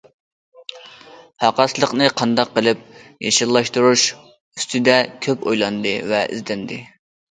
[1.43, 2.83] قاقاسلىقنى قانداق قىلىپ
[3.29, 6.85] يېشىللاشتۇرۇش ئۈستىدە كۆپ ئويلاندى ۋە ئىزدەندى.